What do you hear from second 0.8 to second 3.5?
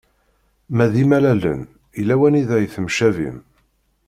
d imalalen, yella wanida i temcabin.